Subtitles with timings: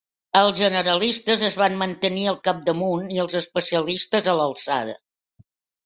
[0.39, 5.03] Els generalistes es van mantenir al capdamunt, i els especialistes a l'alçada.